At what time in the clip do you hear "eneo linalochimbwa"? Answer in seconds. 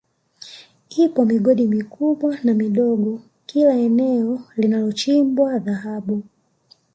3.73-5.59